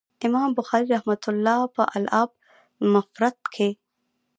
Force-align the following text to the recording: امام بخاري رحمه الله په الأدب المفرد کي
امام 0.27 0.49
بخاري 0.59 0.85
رحمه 0.95 1.23
الله 1.31 1.59
په 1.75 1.83
الأدب 1.99 2.31
المفرد 2.83 3.37
کي 3.53 3.69